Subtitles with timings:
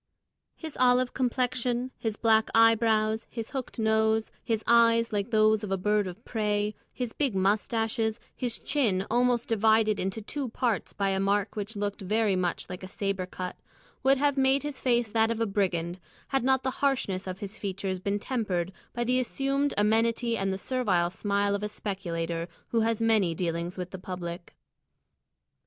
[0.55, 5.77] His olive complexion, his black eyebrows, his hooked nose, his eyes like those of a
[5.77, 11.19] bird of prey, his big moustaches, his chin almost divided into two parts by a
[11.19, 13.57] mark which looked very much like a sabre cut,
[14.01, 17.55] would have made his face that of a brigand, had not the harshness of his
[17.59, 22.79] features been tempered by the assumed amenity and the servile smile of a speculator who
[22.79, 24.55] has many dealings with the public.